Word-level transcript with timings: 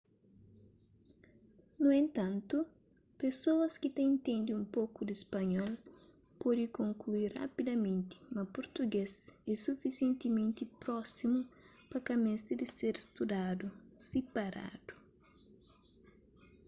nu 1.81 1.89
entantu 2.03 2.57
pesoas 3.21 3.73
ki 3.81 3.89
ta 3.95 4.01
intende 4.13 4.51
un 4.59 4.65
poku 4.77 4.99
di 5.05 5.15
spanhol 5.23 5.73
pode 6.41 6.65
konklui 6.79 7.25
rapidamenti 7.39 8.15
ma 8.35 8.43
português 8.55 9.11
é 9.51 9.53
sufisientementi 9.65 10.63
prósimu 10.81 11.39
pa 11.89 11.97
ka 12.05 12.15
meste 12.23 12.51
di 12.59 12.67
ser 12.77 12.95
studadu 13.05 13.65
siparadu 14.05 14.93